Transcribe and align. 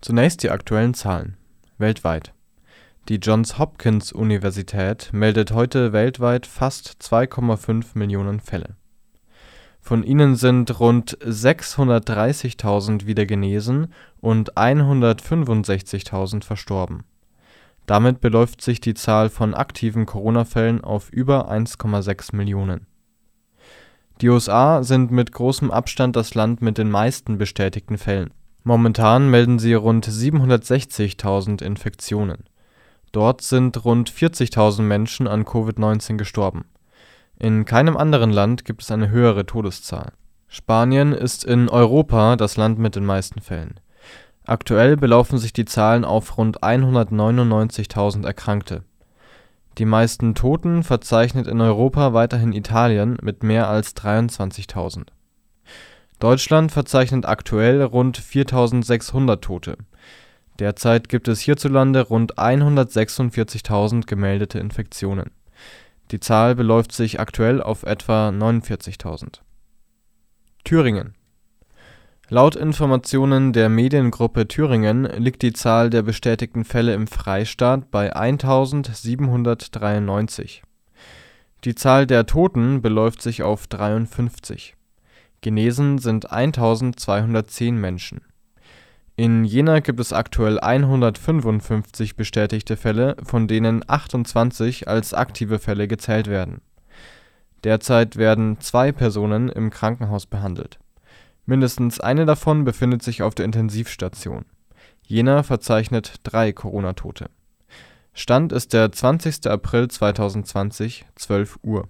Zunächst 0.00 0.44
die 0.44 0.50
aktuellen 0.50 0.94
Zahlen 0.94 1.36
weltweit: 1.76 2.32
Die 3.08 3.16
Johns-Hopkins-Universität 3.16 5.10
meldet 5.12 5.50
heute 5.50 5.92
weltweit 5.92 6.46
fast 6.46 6.98
2,5 7.00 7.98
Millionen 7.98 8.38
Fälle. 8.38 8.76
Von 9.80 10.04
ihnen 10.04 10.36
sind 10.36 10.78
rund 10.78 11.18
630.000 11.18 13.06
wieder 13.06 13.26
genesen 13.26 13.92
und 14.20 14.54
165.000 14.54 16.44
verstorben. 16.44 17.04
Damit 17.86 18.20
beläuft 18.20 18.60
sich 18.60 18.80
die 18.80 18.94
Zahl 18.94 19.30
von 19.30 19.54
aktiven 19.54 20.06
Corona-Fällen 20.06 20.84
auf 20.84 21.10
über 21.10 21.50
1,6 21.50 22.36
Millionen. 22.36 22.86
Die 24.20 24.28
USA 24.28 24.82
sind 24.82 25.10
mit 25.10 25.32
großem 25.32 25.70
Abstand 25.70 26.14
das 26.14 26.34
Land 26.34 26.60
mit 26.60 26.76
den 26.78 26.90
meisten 26.90 27.38
bestätigten 27.38 27.98
Fällen. 27.98 28.30
Momentan 28.64 29.30
melden 29.30 29.58
sie 29.58 29.74
rund 29.74 30.06
760.000 30.06 31.62
Infektionen. 31.62 32.44
Dort 33.12 33.40
sind 33.40 33.84
rund 33.84 34.10
40.000 34.10 34.82
Menschen 34.82 35.26
an 35.26 35.44
Covid-19 35.44 36.16
gestorben. 36.16 36.66
In 37.38 37.64
keinem 37.64 37.96
anderen 37.96 38.30
Land 38.30 38.64
gibt 38.64 38.82
es 38.82 38.90
eine 38.90 39.10
höhere 39.10 39.46
Todeszahl. 39.46 40.12
Spanien 40.48 41.12
ist 41.12 41.44
in 41.44 41.68
Europa 41.68 42.36
das 42.36 42.56
Land 42.56 42.78
mit 42.78 42.96
den 42.96 43.04
meisten 43.04 43.40
Fällen. 43.40 43.80
Aktuell 44.44 44.96
belaufen 44.96 45.38
sich 45.38 45.52
die 45.52 45.66
Zahlen 45.66 46.04
auf 46.04 46.38
rund 46.38 46.62
199.000 46.62 48.24
Erkrankte. 48.24 48.82
Die 49.76 49.84
meisten 49.84 50.34
Toten 50.34 50.82
verzeichnet 50.82 51.46
in 51.46 51.60
Europa 51.60 52.12
weiterhin 52.14 52.52
Italien 52.52 53.18
mit 53.22 53.42
mehr 53.42 53.68
als 53.68 53.94
23.000 53.94 55.08
Deutschland 56.18 56.72
verzeichnet 56.72 57.26
aktuell 57.26 57.82
rund 57.82 58.18
4.600 58.18 59.40
Tote. 59.40 59.76
Derzeit 60.58 61.08
gibt 61.08 61.28
es 61.28 61.38
hierzulande 61.38 62.02
rund 62.02 62.36
146.000 62.36 64.06
gemeldete 64.06 64.58
Infektionen. 64.58 65.30
Die 66.10 66.18
Zahl 66.18 66.56
beläuft 66.56 66.90
sich 66.90 67.20
aktuell 67.20 67.62
auf 67.62 67.84
etwa 67.84 68.30
49.000. 68.30 69.42
Thüringen 70.64 71.14
Laut 72.30 72.56
Informationen 72.56 73.52
der 73.52 73.68
Mediengruppe 73.68 74.48
Thüringen 74.48 75.04
liegt 75.04 75.42
die 75.42 75.52
Zahl 75.52 75.88
der 75.88 76.02
bestätigten 76.02 76.64
Fälle 76.64 76.94
im 76.94 77.06
Freistaat 77.06 77.92
bei 77.92 78.12
1793. 78.14 80.64
Die 81.64 81.76
Zahl 81.76 82.06
der 82.06 82.26
Toten 82.26 82.82
beläuft 82.82 83.22
sich 83.22 83.44
auf 83.44 83.68
53 83.68 84.77
Genesen 85.40 85.98
sind 85.98 86.32
1210 86.32 87.80
Menschen. 87.80 88.22
In 89.16 89.44
Jena 89.44 89.80
gibt 89.80 89.98
es 90.00 90.12
aktuell 90.12 90.60
155 90.60 92.16
bestätigte 92.16 92.76
Fälle, 92.76 93.16
von 93.22 93.48
denen 93.48 93.82
28 93.86 94.86
als 94.88 95.14
aktive 95.14 95.58
Fälle 95.58 95.88
gezählt 95.88 96.28
werden. 96.28 96.60
Derzeit 97.64 98.16
werden 98.16 98.60
zwei 98.60 98.92
Personen 98.92 99.48
im 99.48 99.70
Krankenhaus 99.70 100.26
behandelt. 100.26 100.78
Mindestens 101.46 101.98
eine 101.98 102.26
davon 102.26 102.64
befindet 102.64 103.02
sich 103.02 103.22
auf 103.22 103.34
der 103.34 103.44
Intensivstation. 103.44 104.44
Jena 105.02 105.42
verzeichnet 105.42 106.16
drei 106.22 106.52
Corona-Tote. 106.52 107.30
Stand 108.12 108.52
ist 108.52 108.72
der 108.72 108.92
20. 108.92 109.46
April 109.46 109.88
2020, 109.88 111.06
12 111.16 111.58
Uhr 111.62 111.88